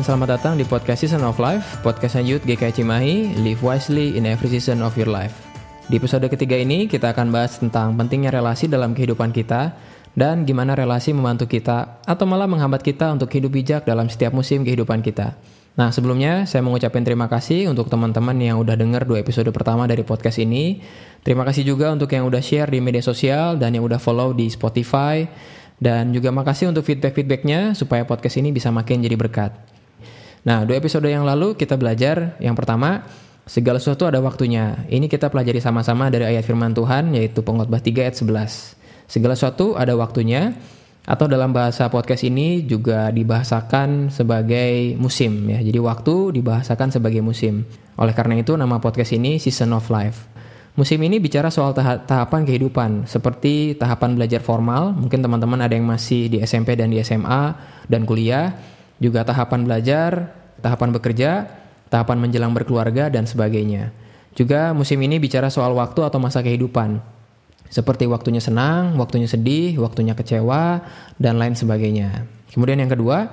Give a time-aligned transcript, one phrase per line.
[0.00, 4.24] Dan selamat datang di podcast Season of Life, podcastnya Youth GKI Cimahi, Live Wisely in
[4.24, 5.36] Every Season of Your Life.
[5.92, 9.76] Di episode ketiga ini kita akan bahas tentang pentingnya relasi dalam kehidupan kita
[10.16, 14.64] dan gimana relasi membantu kita atau malah menghambat kita untuk hidup bijak dalam setiap musim
[14.64, 15.36] kehidupan kita.
[15.76, 20.00] Nah sebelumnya saya mengucapkan terima kasih untuk teman-teman yang udah denger dua episode pertama dari
[20.00, 20.80] podcast ini.
[21.20, 24.48] Terima kasih juga untuk yang udah share di media sosial dan yang udah follow di
[24.48, 25.28] Spotify
[25.76, 29.69] dan juga makasih untuk feedback-feedbacknya supaya podcast ini bisa makin jadi berkat.
[30.40, 33.04] Nah, dua episode yang lalu kita belajar yang pertama,
[33.44, 34.88] segala sesuatu ada waktunya.
[34.88, 38.78] Ini kita pelajari sama-sama dari ayat firman Tuhan yaitu Pengkhotbah 3 ayat 11.
[39.04, 40.56] Segala sesuatu ada waktunya
[41.04, 45.60] atau dalam bahasa podcast ini juga dibahasakan sebagai musim ya.
[45.60, 47.66] Jadi waktu dibahasakan sebagai musim.
[48.00, 50.30] Oleh karena itu nama podcast ini Season of Life.
[50.78, 55.84] Musim ini bicara soal tahap tahapan kehidupan, seperti tahapan belajar formal, mungkin teman-teman ada yang
[55.84, 57.58] masih di SMP dan di SMA
[57.90, 58.54] dan kuliah,
[59.00, 61.30] juga tahapan belajar, tahapan bekerja,
[61.88, 63.90] tahapan menjelang berkeluarga, dan sebagainya.
[64.36, 67.02] Juga musim ini bicara soal waktu atau masa kehidupan,
[67.66, 70.84] seperti waktunya senang, waktunya sedih, waktunya kecewa,
[71.18, 72.28] dan lain sebagainya.
[72.50, 73.30] Kemudian yang kedua,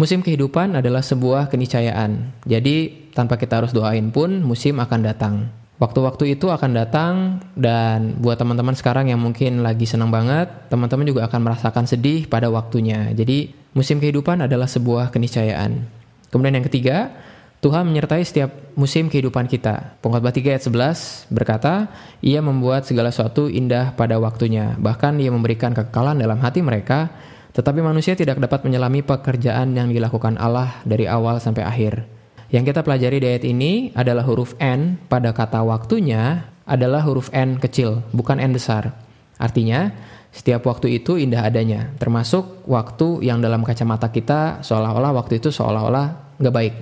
[0.00, 2.40] musim kehidupan adalah sebuah keniscayaan.
[2.44, 5.34] Jadi tanpa kita harus doain pun musim akan datang.
[5.78, 7.14] Waktu-waktu itu akan datang
[7.54, 12.50] dan buat teman-teman sekarang yang mungkin lagi senang banget, teman-teman juga akan merasakan sedih pada
[12.50, 13.14] waktunya.
[13.14, 15.84] Jadi musim kehidupan adalah sebuah keniscayaan.
[16.28, 17.12] Kemudian yang ketiga,
[17.58, 19.98] Tuhan menyertai setiap musim kehidupan kita.
[19.98, 21.90] Pengkhotbah 3 ayat 11 berkata,
[22.22, 24.78] Ia membuat segala sesuatu indah pada waktunya.
[24.78, 27.10] Bahkan ia memberikan kekekalan dalam hati mereka,
[27.58, 32.06] tetapi manusia tidak dapat menyelami pekerjaan yang dilakukan Allah dari awal sampai akhir.
[32.54, 37.58] Yang kita pelajari di ayat ini adalah huruf N pada kata waktunya adalah huruf N
[37.58, 38.94] kecil, bukan N besar.
[39.42, 39.90] Artinya,
[40.28, 46.36] setiap waktu itu indah adanya, termasuk waktu yang dalam kacamata kita seolah-olah waktu itu seolah-olah
[46.38, 46.74] nggak baik.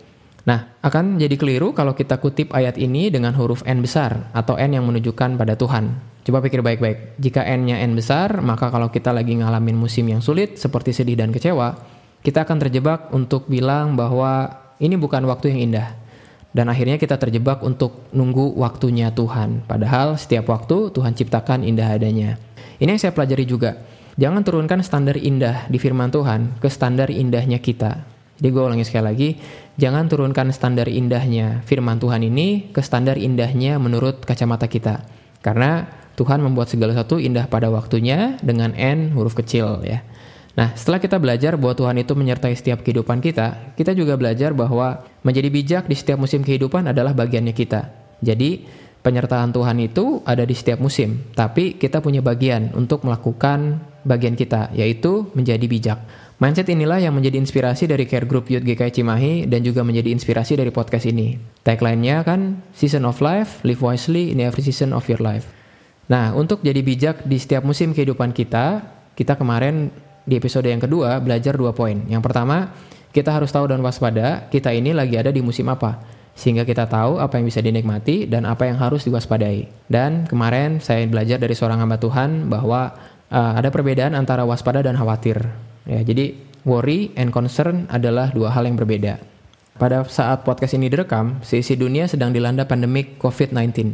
[0.47, 4.79] Nah, akan jadi keliru kalau kita kutip ayat ini dengan huruf N besar atau N
[4.79, 5.91] yang menunjukkan pada Tuhan.
[6.23, 7.19] Coba pikir baik-baik.
[7.19, 11.31] Jika N-nya N besar, maka kalau kita lagi ngalamin musim yang sulit seperti sedih dan
[11.34, 11.78] kecewa,
[12.23, 14.51] kita akan terjebak untuk bilang bahwa
[14.83, 15.89] ini bukan waktu yang indah.
[16.51, 19.67] Dan akhirnya kita terjebak untuk nunggu waktunya Tuhan.
[19.67, 22.39] Padahal setiap waktu Tuhan ciptakan indah adanya.
[22.77, 23.81] Ini yang saya pelajari juga.
[24.17, 28.05] Jangan turunkan standar indah di firman Tuhan ke standar indahnya kita.
[28.37, 29.29] Jadi gue ulangi sekali lagi,
[29.81, 35.05] jangan turunkan standar indahnya firman Tuhan ini ke standar indahnya menurut kacamata kita.
[35.41, 40.05] Karena Tuhan membuat segala sesuatu indah pada waktunya dengan N huruf kecil ya.
[40.57, 45.05] Nah, setelah kita belajar bahwa Tuhan itu menyertai setiap kehidupan kita, kita juga belajar bahwa
[45.21, 47.93] menjadi bijak di setiap musim kehidupan adalah bagiannya kita.
[48.25, 48.65] Jadi,
[49.06, 54.75] penyertaan Tuhan itu ada di setiap musim, tapi kita punya bagian untuk melakukan bagian kita,
[54.75, 55.99] yaitu menjadi bijak.
[56.43, 60.59] Mindset inilah yang menjadi inspirasi dari Care Group Youth GKI Cimahi dan juga menjadi inspirasi
[60.59, 61.39] dari podcast ini.
[61.62, 65.49] Tagline-nya kan Season of Life, Live Wisely in Every Season of Your Life.
[66.11, 68.84] Nah, untuk jadi bijak di setiap musim kehidupan kita,
[69.16, 69.89] kita kemarin
[70.27, 72.05] di episode yang kedua belajar dua poin.
[72.11, 72.75] Yang pertama,
[73.15, 76.16] kita harus tahu dan waspada kita ini lagi ada di musim apa.
[76.37, 79.89] Sehingga kita tahu apa yang bisa dinikmati dan apa yang harus diwaspadai.
[79.89, 82.93] Dan kemarin saya belajar dari seorang hamba Tuhan bahwa
[83.33, 85.41] uh, ada perbedaan antara waspada dan khawatir.
[85.89, 86.37] Ya, jadi
[86.69, 89.17] worry and concern adalah dua hal yang berbeda.
[89.77, 93.93] Pada saat podcast ini direkam, seisi dunia sedang dilanda pandemik COVID-19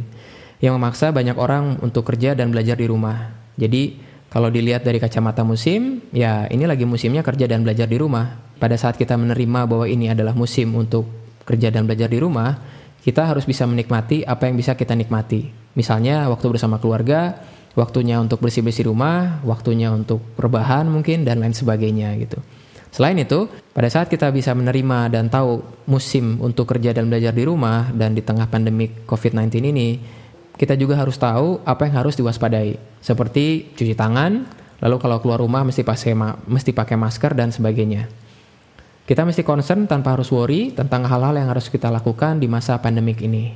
[0.63, 3.35] yang memaksa banyak orang untuk kerja dan belajar di rumah.
[3.59, 3.99] Jadi
[4.31, 8.41] kalau dilihat dari kacamata musim, ya ini lagi musimnya kerja dan belajar di rumah.
[8.57, 12.55] Pada saat kita menerima bahwa ini adalah musim untuk kerja dan belajar di rumah,
[13.03, 15.51] kita harus bisa menikmati apa yang bisa kita nikmati.
[15.75, 17.35] Misalnya waktu bersama keluarga,
[17.75, 22.39] waktunya untuk bersih-bersih rumah, waktunya untuk perbahan mungkin dan lain sebagainya gitu.
[22.93, 27.41] Selain itu, pada saat kita bisa menerima dan tahu musim untuk kerja dan belajar di
[27.41, 29.97] rumah dan di tengah pandemik COVID-19 ini,
[30.53, 34.45] kita juga harus tahu apa yang harus diwaspadai, seperti cuci tangan,
[34.77, 36.13] lalu kalau keluar rumah mesti pakai
[36.45, 38.05] mesti pakai masker dan sebagainya.
[39.03, 43.19] Kita mesti concern tanpa harus worry tentang hal-hal yang harus kita lakukan di masa pandemik
[43.19, 43.51] ini.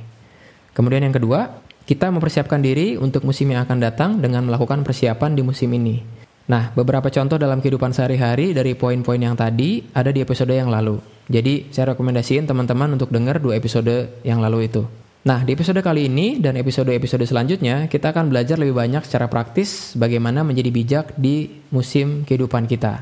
[0.76, 5.40] Kemudian yang kedua, kita mempersiapkan diri untuk musim yang akan datang dengan melakukan persiapan di
[5.40, 6.04] musim ini.
[6.52, 11.00] Nah, beberapa contoh dalam kehidupan sehari-hari dari poin-poin yang tadi ada di episode yang lalu.
[11.32, 14.84] Jadi, saya rekomendasiin teman-teman untuk dengar dua episode yang lalu itu.
[15.24, 19.96] Nah, di episode kali ini dan episode-episode selanjutnya, kita akan belajar lebih banyak secara praktis
[19.96, 23.00] bagaimana menjadi bijak di musim kehidupan kita.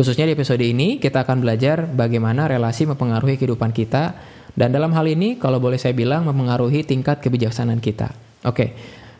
[0.00, 4.16] Khususnya di episode ini, kita akan belajar bagaimana relasi mempengaruhi kehidupan kita,
[4.56, 8.08] dan dalam hal ini, kalau boleh saya bilang, mempengaruhi tingkat kebijaksanaan kita.
[8.48, 8.72] Oke,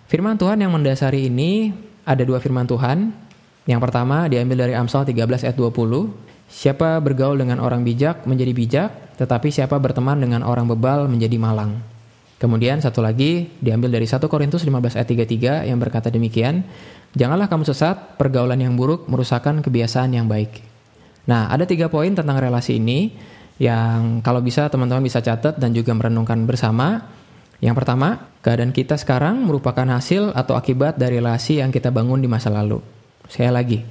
[0.08, 1.68] firman Tuhan yang mendasari ini
[2.08, 3.12] ada dua firman Tuhan.
[3.68, 6.48] Yang pertama diambil dari Amsal 13 ayat 20.
[6.48, 11.76] Siapa bergaul dengan orang bijak menjadi bijak, tetapi siapa berteman dengan orang bebal menjadi malang.
[12.40, 16.64] Kemudian satu lagi diambil dari 1 Korintus 15 ayat 33 yang berkata demikian,
[17.12, 20.69] Janganlah kamu sesat, pergaulan yang buruk merusakkan kebiasaan yang baik.
[21.30, 23.14] Nah, ada tiga poin tentang relasi ini
[23.62, 27.06] yang kalau bisa teman-teman bisa catat dan juga merenungkan bersama.
[27.62, 32.26] Yang pertama, keadaan kita sekarang merupakan hasil atau akibat dari relasi yang kita bangun di
[32.26, 32.82] masa lalu.
[33.30, 33.84] Saya lagi,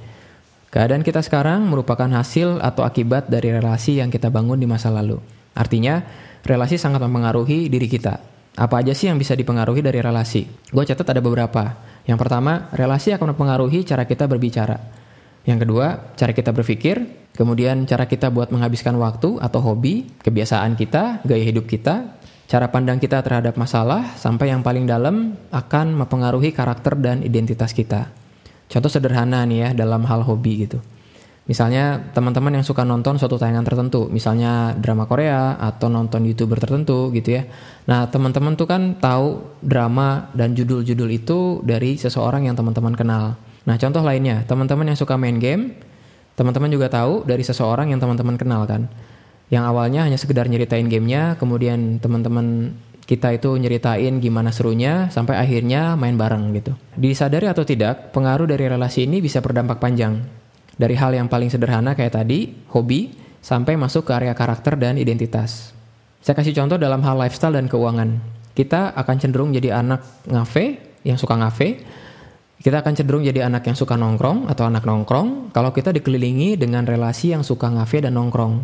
[0.68, 5.16] keadaan kita sekarang merupakan hasil atau akibat dari relasi yang kita bangun di masa lalu.
[5.56, 6.02] Artinya,
[6.44, 8.20] relasi sangat mempengaruhi diri kita.
[8.58, 10.44] Apa aja sih yang bisa dipengaruhi dari relasi?
[10.68, 11.78] Gue catat ada beberapa.
[12.04, 14.99] Yang pertama, relasi akan mempengaruhi cara kita berbicara.
[15.48, 16.96] Yang kedua, cara kita berpikir,
[17.32, 22.20] kemudian cara kita buat menghabiskan waktu atau hobi, kebiasaan kita, gaya hidup kita,
[22.50, 28.10] Cara pandang kita terhadap masalah sampai yang paling dalam akan mempengaruhi karakter dan identitas kita.
[28.66, 30.82] Contoh sederhana nih ya dalam hal hobi gitu.
[31.46, 37.14] Misalnya teman-teman yang suka nonton suatu tayangan tertentu, misalnya drama Korea atau nonton YouTuber tertentu
[37.14, 37.46] gitu ya.
[37.86, 43.38] Nah, teman-teman tuh kan tahu drama dan judul-judul itu dari seseorang yang teman-teman kenal.
[43.68, 45.76] Nah, contoh lainnya, teman-teman yang suka main game,
[46.38, 48.88] teman-teman juga tahu dari seseorang yang teman-teman kenal kan
[49.50, 52.70] yang awalnya hanya sekedar nyeritain gamenya, kemudian teman-teman
[53.02, 56.78] kita itu nyeritain gimana serunya sampai akhirnya main bareng gitu.
[56.94, 60.22] Disadari atau tidak, pengaruh dari relasi ini bisa berdampak panjang.
[60.78, 63.10] Dari hal yang paling sederhana kayak tadi, hobi,
[63.42, 65.74] sampai masuk ke area karakter dan identitas.
[66.22, 68.22] Saya kasih contoh dalam hal lifestyle dan keuangan.
[68.54, 71.82] Kita akan cenderung jadi anak ngafe, yang suka ngafe.
[72.60, 76.84] Kita akan cenderung jadi anak yang suka nongkrong atau anak nongkrong kalau kita dikelilingi dengan
[76.84, 78.60] relasi yang suka ngafe dan nongkrong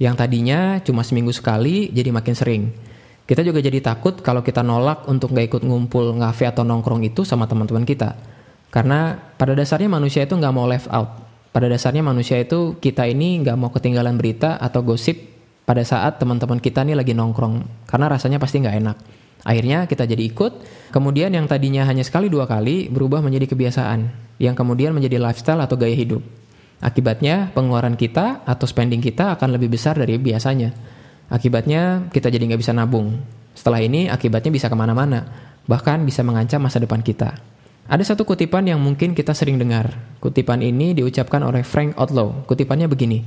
[0.00, 2.62] yang tadinya cuma seminggu sekali jadi makin sering.
[3.28, 7.28] Kita juga jadi takut kalau kita nolak untuk nggak ikut ngumpul ngafe atau nongkrong itu
[7.28, 8.16] sama teman-teman kita.
[8.72, 11.20] Karena pada dasarnya manusia itu nggak mau left out.
[11.52, 15.16] Pada dasarnya manusia itu kita ini nggak mau ketinggalan berita atau gosip
[15.68, 17.84] pada saat teman-teman kita nih lagi nongkrong.
[17.84, 18.96] Karena rasanya pasti nggak enak.
[19.46, 24.10] Akhirnya kita jadi ikut, kemudian yang tadinya hanya sekali dua kali berubah menjadi kebiasaan,
[24.42, 26.18] yang kemudian menjadi lifestyle atau gaya hidup.
[26.82, 30.74] Akibatnya pengeluaran kita atau spending kita akan lebih besar dari biasanya.
[31.30, 33.22] Akibatnya kita jadi nggak bisa nabung.
[33.54, 35.24] Setelah ini akibatnya bisa ke mana-mana,
[35.70, 37.38] bahkan bisa mengancam masa depan kita.
[37.86, 39.94] Ada satu kutipan yang mungkin kita sering dengar.
[40.18, 42.42] Kutipan ini diucapkan oleh Frank Outlaw.
[42.50, 43.22] Kutipannya begini,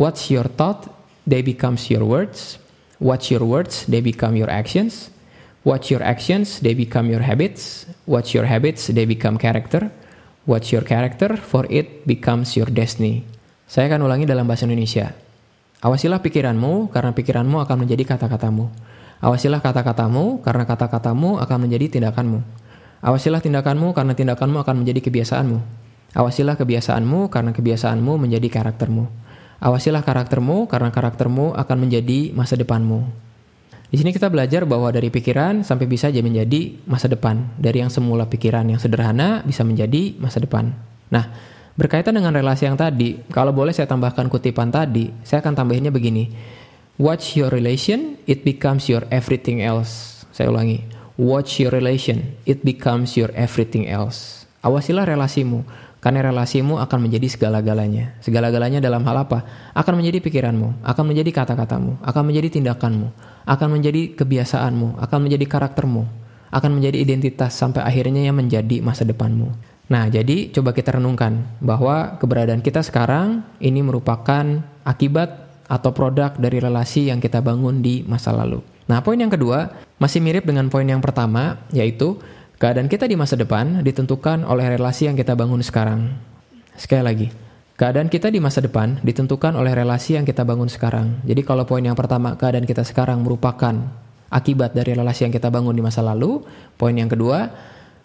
[0.00, 0.88] What's your thought,
[1.28, 2.56] they becomes your words.
[2.96, 5.12] What's your words, they become your actions.
[5.60, 7.84] What's your actions, they become your habits.
[8.08, 9.92] What's your habits, they become character.
[10.48, 13.28] What's your character, for it becomes your destiny.
[13.68, 15.12] Saya akan ulangi dalam bahasa Indonesia.
[15.84, 18.72] Awasilah pikiranmu, karena pikiranmu akan menjadi kata-katamu.
[19.20, 22.40] Awasilah kata-katamu, karena kata-katamu akan menjadi tindakanmu.
[23.04, 25.60] Awasilah tindakanmu, karena tindakanmu akan menjadi kebiasaanmu.
[26.16, 29.12] Awasilah kebiasaanmu, karena kebiasaanmu menjadi karaktermu.
[29.60, 33.28] Awasilah karaktermu, karena karaktermu akan menjadi masa depanmu.
[33.90, 37.58] Di sini kita belajar bahwa dari pikiran sampai bisa jadi menjadi masa depan.
[37.58, 40.70] Dari yang semula pikiran yang sederhana bisa menjadi masa depan.
[41.10, 41.26] Nah,
[41.74, 46.30] berkaitan dengan relasi yang tadi, kalau boleh saya tambahkan kutipan tadi, saya akan tambahinnya begini.
[47.02, 50.22] Watch your relation, it becomes your everything else.
[50.30, 50.86] Saya ulangi.
[51.18, 54.46] Watch your relation, it becomes your everything else.
[54.62, 55.66] Awasilah relasimu,
[55.98, 58.16] karena relasimu akan menjadi segala-galanya.
[58.24, 59.44] Segala-galanya dalam hal apa?
[59.76, 63.08] Akan menjadi pikiranmu, akan menjadi kata-katamu, akan menjadi tindakanmu,
[63.44, 66.02] akan menjadi kebiasaanmu, akan menjadi karaktermu,
[66.50, 69.52] akan menjadi identitas sampai akhirnya yang menjadi masa depanmu.
[69.90, 76.62] Nah, jadi coba kita renungkan bahwa keberadaan kita sekarang ini merupakan akibat atau produk dari
[76.62, 78.62] relasi yang kita bangun di masa lalu.
[78.86, 82.18] Nah, poin yang kedua masih mirip dengan poin yang pertama, yaitu
[82.58, 86.14] keadaan kita di masa depan ditentukan oleh relasi yang kita bangun sekarang.
[86.74, 87.26] Sekali lagi,
[87.80, 91.24] Keadaan kita di masa depan ditentukan oleh relasi yang kita bangun sekarang.
[91.24, 93.72] Jadi kalau poin yang pertama, keadaan kita sekarang merupakan
[94.28, 96.44] akibat dari relasi yang kita bangun di masa lalu.
[96.76, 97.48] Poin yang kedua,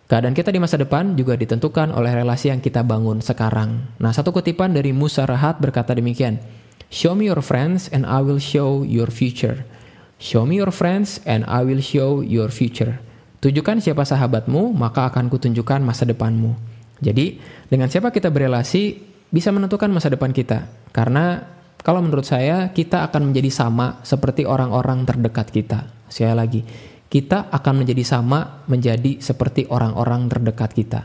[0.08, 4.00] keadaan kita di masa depan juga ditentukan oleh relasi yang kita bangun sekarang.
[4.00, 6.40] Nah, satu kutipan dari Musa Rahat berkata demikian,
[6.88, 9.68] Show me your friends and I will show your future.
[10.24, 12.96] Show me your friends and I will show your future.
[13.44, 16.56] Tunjukkan siapa sahabatmu, maka akan kutunjukkan masa depanmu.
[17.04, 20.70] Jadi, dengan siapa kita berelasi, bisa menentukan masa depan kita.
[20.92, 21.42] Karena
[21.86, 25.86] kalau menurut saya kita akan menjadi sama seperti orang-orang terdekat kita.
[26.10, 26.62] Sekali lagi,
[27.06, 31.02] kita akan menjadi sama menjadi seperti orang-orang terdekat kita.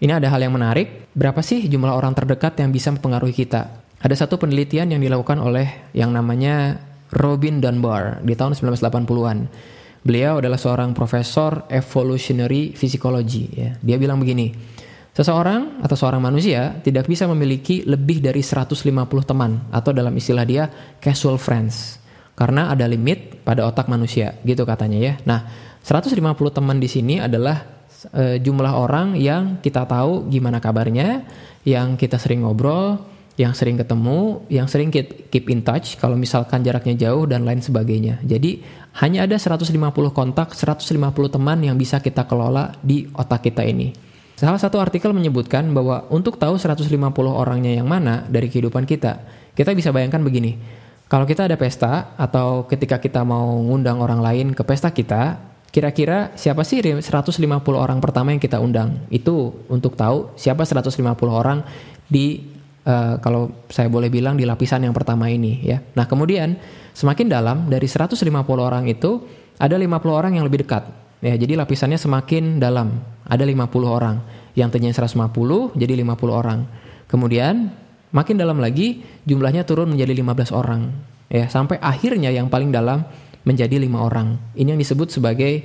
[0.00, 3.84] Ini ada hal yang menarik, berapa sih jumlah orang terdekat yang bisa mempengaruhi kita?
[4.04, 6.76] Ada satu penelitian yang dilakukan oleh yang namanya
[7.14, 9.38] Robin Dunbar di tahun 1980-an.
[10.04, 13.70] Beliau adalah seorang profesor evolutionary physiology ya.
[13.80, 14.52] Dia bilang begini,
[15.14, 18.82] Seseorang atau seorang manusia tidak bisa memiliki lebih dari 150
[19.22, 20.66] teman atau dalam istilah dia
[20.98, 22.02] casual friends.
[22.34, 25.14] Karena ada limit pada otak manusia, gitu katanya ya.
[25.22, 25.46] Nah,
[25.86, 26.18] 150
[26.50, 27.62] teman di sini adalah
[28.10, 31.22] e, jumlah orang yang kita tahu gimana kabarnya,
[31.62, 32.98] yang kita sering ngobrol,
[33.38, 38.18] yang sering ketemu, yang sering keep, in touch kalau misalkan jaraknya jauh dan lain sebagainya.
[38.26, 38.66] Jadi,
[38.98, 39.70] hanya ada 150
[40.10, 40.90] kontak, 150
[41.30, 44.03] teman yang bisa kita kelola di otak kita ini.
[44.34, 46.90] Salah satu artikel menyebutkan bahwa untuk tahu 150
[47.30, 49.22] orangnya yang mana dari kehidupan kita,
[49.54, 50.58] kita bisa bayangkan begini.
[51.06, 55.38] Kalau kita ada pesta atau ketika kita mau ngundang orang lain ke pesta kita,
[55.70, 57.06] kira-kira siapa sih 150
[57.78, 59.06] orang pertama yang kita undang?
[59.06, 60.98] Itu untuk tahu siapa 150
[61.30, 61.62] orang
[62.10, 62.42] di
[62.90, 65.78] uh, kalau saya boleh bilang di lapisan yang pertama ini ya.
[65.94, 66.58] Nah, kemudian
[66.90, 68.18] semakin dalam dari 150
[68.58, 69.22] orang itu
[69.62, 73.00] ada 50 orang yang lebih dekat Ya, jadi lapisannya semakin dalam.
[73.24, 74.20] Ada 50 orang.
[74.52, 76.68] Yang tadinya 150 jadi 50 orang.
[77.08, 77.72] Kemudian
[78.12, 80.92] makin dalam lagi jumlahnya turun menjadi 15 orang.
[81.32, 83.08] Ya, sampai akhirnya yang paling dalam
[83.48, 84.40] menjadi lima orang.
[84.56, 85.64] Ini yang disebut sebagai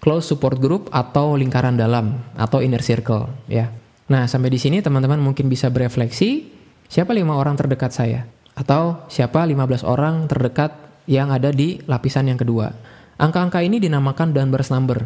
[0.00, 3.70] close support group atau lingkaran dalam atau inner circle, ya.
[4.08, 6.48] Nah, sampai di sini teman-teman mungkin bisa berefleksi,
[6.88, 8.24] siapa lima orang terdekat saya?
[8.56, 10.72] Atau siapa 15 orang terdekat
[11.04, 12.72] yang ada di lapisan yang kedua?
[13.18, 15.02] Angka-angka ini dinamakan Dunbar's number.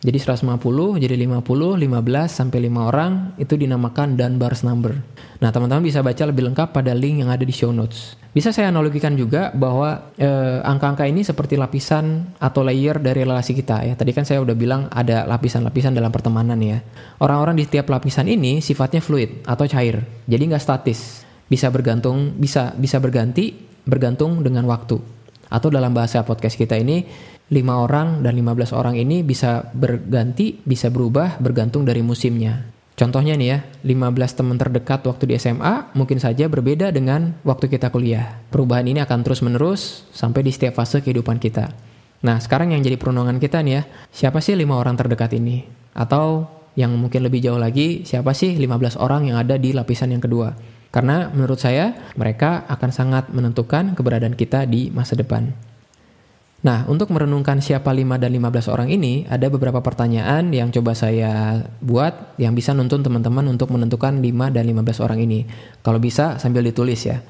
[0.00, 1.84] Jadi 150 jadi 50, 15
[2.24, 4.96] sampai 5 orang itu dinamakan Dunbar's number.
[5.44, 8.16] Nah, teman-teman bisa baca lebih lengkap pada link yang ada di show notes.
[8.32, 13.84] Bisa saya analogikan juga bahwa eh, angka-angka ini seperti lapisan atau layer dari relasi kita
[13.84, 13.92] ya.
[13.92, 16.80] Tadi kan saya udah bilang ada lapisan-lapisan dalam pertemanan ya.
[17.20, 20.00] Orang-orang di setiap lapisan ini sifatnya fluid atau cair.
[20.24, 21.28] Jadi nggak statis.
[21.44, 23.52] Bisa bergantung, bisa bisa berganti
[23.84, 24.96] bergantung dengan waktu.
[25.52, 27.04] Atau dalam bahasa podcast kita ini
[27.50, 32.70] 5 orang dan 15 orang ini bisa berganti, bisa berubah bergantung dari musimnya.
[32.94, 37.90] Contohnya nih ya, 15 teman terdekat waktu di SMA mungkin saja berbeda dengan waktu kita
[37.90, 38.38] kuliah.
[38.54, 41.72] Perubahan ini akan terus-menerus sampai di setiap fase kehidupan kita.
[42.20, 45.64] Nah, sekarang yang jadi perundungan kita nih ya, siapa sih 5 orang terdekat ini?
[45.96, 46.44] Atau
[46.76, 50.52] yang mungkin lebih jauh lagi, siapa sih 15 orang yang ada di lapisan yang kedua?
[50.92, 55.69] Karena menurut saya, mereka akan sangat menentukan keberadaan kita di masa depan.
[56.60, 61.64] Nah, untuk merenungkan siapa 5 dan 15 orang ini, ada beberapa pertanyaan yang coba saya
[61.80, 65.48] buat yang bisa nuntun teman-teman untuk menentukan 5 dan 15 orang ini.
[65.80, 67.24] Kalau bisa sambil ditulis ya.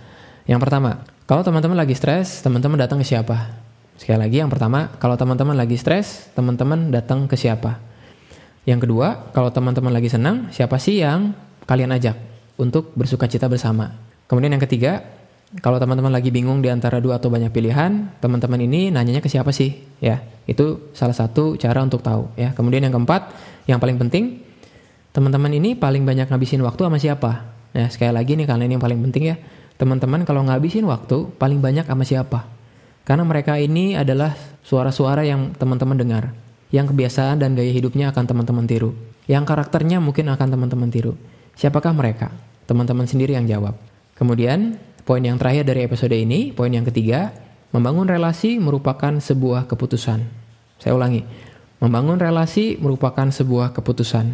[0.50, 3.54] Yang pertama, kalau teman-teman lagi stres, teman-teman datang ke siapa?
[3.94, 7.78] Sekali lagi yang pertama, kalau teman-teman lagi stres, teman-teman datang ke siapa?
[8.66, 11.38] Yang kedua, kalau teman-teman lagi senang, siapa sih yang
[11.70, 12.18] kalian ajak
[12.58, 13.94] untuk bersuka cita bersama?
[14.26, 15.06] Kemudian yang ketiga,
[15.58, 19.50] kalau teman-teman lagi bingung di antara dua atau banyak pilihan, teman-teman ini nanyanya ke siapa
[19.50, 19.82] sih?
[19.98, 22.54] Ya, itu salah satu cara untuk tahu ya.
[22.54, 23.34] Kemudian yang keempat,
[23.66, 24.46] yang paling penting,
[25.10, 27.50] teman-teman ini paling banyak ngabisin waktu sama siapa?
[27.74, 29.36] Ya, sekali lagi nih kalian yang paling penting ya.
[29.74, 32.46] Teman-teman kalau ngabisin waktu paling banyak sama siapa?
[33.02, 36.30] Karena mereka ini adalah suara-suara yang teman-teman dengar,
[36.70, 38.94] yang kebiasaan dan gaya hidupnya akan teman-teman tiru,
[39.26, 41.18] yang karakternya mungkin akan teman-teman tiru.
[41.58, 42.30] Siapakah mereka?
[42.70, 43.74] Teman-teman sendiri yang jawab.
[44.14, 44.78] Kemudian
[45.10, 47.34] Poin yang terakhir dari episode ini, poin yang ketiga,
[47.74, 50.22] membangun relasi merupakan sebuah keputusan.
[50.78, 51.26] Saya ulangi,
[51.82, 54.30] membangun relasi merupakan sebuah keputusan.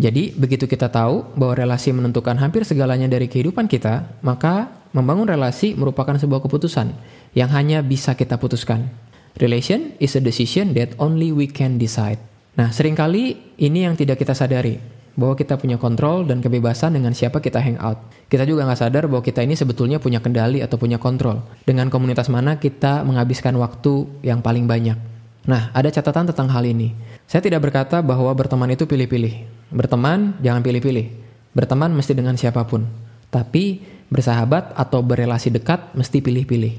[0.00, 5.76] Jadi, begitu kita tahu bahwa relasi menentukan hampir segalanya dari kehidupan kita, maka membangun relasi
[5.76, 6.96] merupakan sebuah keputusan
[7.36, 8.88] yang hanya bisa kita putuskan.
[9.36, 12.16] Relation is a decision that only we can decide.
[12.56, 17.14] Nah, sering kali ini yang tidak kita sadari bahwa kita punya kontrol dan kebebasan dengan
[17.14, 17.98] siapa kita hangout.
[18.26, 22.26] Kita juga nggak sadar bahwa kita ini sebetulnya punya kendali atau punya kontrol dengan komunitas
[22.30, 24.98] mana kita menghabiskan waktu yang paling banyak.
[25.44, 26.96] Nah, ada catatan tentang hal ini.
[27.28, 29.44] Saya tidak berkata bahwa berteman itu pilih-pilih.
[29.70, 31.06] Berteman jangan pilih-pilih.
[31.52, 32.88] Berteman mesti dengan siapa pun.
[33.28, 36.74] Tapi bersahabat atau berelasi dekat mesti pilih-pilih.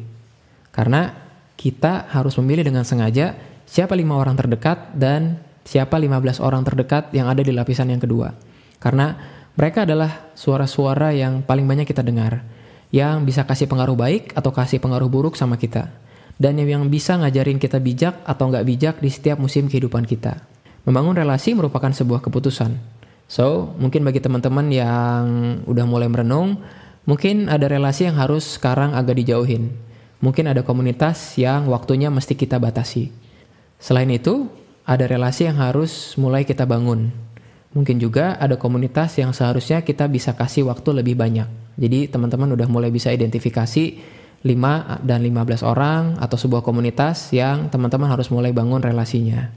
[0.73, 1.13] Karena
[1.55, 7.27] kita harus memilih dengan sengaja siapa lima orang terdekat dan siapa 15 orang terdekat yang
[7.27, 8.31] ada di lapisan yang kedua.
[8.77, 9.17] Karena
[9.57, 12.45] mereka adalah suara-suara yang paling banyak kita dengar,
[12.93, 15.89] yang bisa kasih pengaruh baik atau kasih pengaruh buruk sama kita,
[16.37, 20.43] dan yang bisa ngajarin kita bijak atau nggak bijak di setiap musim kehidupan kita.
[20.85, 22.77] Membangun relasi merupakan sebuah keputusan.
[23.25, 25.23] So, mungkin bagi teman-teman yang
[25.65, 26.61] udah mulai merenung,
[27.09, 29.73] mungkin ada relasi yang harus sekarang agak dijauhin.
[30.21, 33.09] Mungkin ada komunitas yang waktunya mesti kita batasi.
[33.81, 34.45] Selain itu,
[34.85, 37.09] ada relasi yang harus mulai kita bangun.
[37.75, 41.49] Mungkin juga ada komunitas yang seharusnya kita bisa kasih waktu lebih banyak.
[41.75, 43.85] Jadi teman-teman udah mulai bisa identifikasi
[44.45, 49.51] 5 dan 15 orang atau sebuah komunitas yang teman-teman harus mulai bangun relasinya.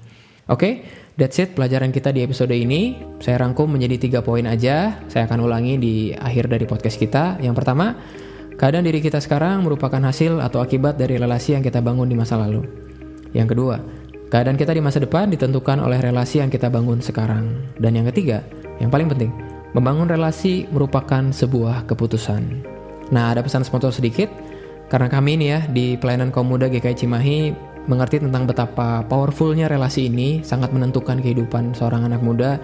[0.48, 0.82] Oke,
[1.18, 2.94] That's it pelajaran kita di episode ini.
[3.18, 5.02] Saya rangkum menjadi tiga poin aja.
[5.10, 7.42] Saya akan ulangi di akhir dari podcast kita.
[7.42, 7.98] Yang pertama,
[8.54, 12.38] keadaan diri kita sekarang merupakan hasil atau akibat dari relasi yang kita bangun di masa
[12.38, 12.62] lalu.
[13.34, 13.82] Yang kedua,
[14.28, 17.52] keadaan kita di masa depan ditentukan oleh relasi yang kita bangun sekarang.
[17.80, 18.44] Dan yang ketiga,
[18.80, 19.32] yang paling penting,
[19.72, 22.64] membangun relasi merupakan sebuah keputusan.
[23.08, 24.28] Nah, ada pesan sponsor sedikit.
[24.88, 27.52] Karena kami ini ya di pelayanan kaum muda GKI Cimahi
[27.88, 32.56] mengerti tentang betapa powerfulnya relasi ini sangat menentukan kehidupan seorang anak muda,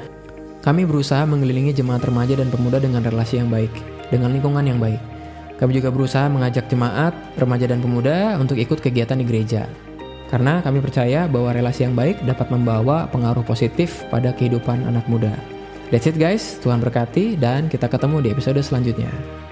[0.65, 3.69] kami berusaha mengelilingi jemaat remaja dan pemuda dengan relasi yang baik,
[4.09, 5.01] dengan lingkungan yang baik.
[5.61, 9.69] Kami juga berusaha mengajak jemaat, remaja dan pemuda untuk ikut kegiatan di gereja.
[10.33, 15.37] Karena kami percaya bahwa relasi yang baik dapat membawa pengaruh positif pada kehidupan anak muda.
[15.93, 19.44] That's it guys, Tuhan berkati dan kita ketemu di episode selanjutnya.